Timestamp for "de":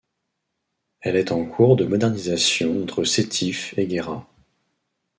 1.75-1.85